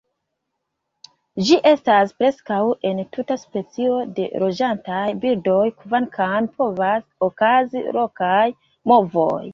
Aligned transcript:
Ĝi 1.49 1.57
estas 1.71 2.13
preskaŭ 2.21 2.57
entute 2.91 3.37
specio 3.41 3.99
de 4.21 4.25
loĝantaj 4.45 5.05
birdoj, 5.27 5.61
kvankam 5.83 6.49
povas 6.63 7.07
okazi 7.31 7.85
lokaj 8.01 8.45
movoj. 8.95 9.45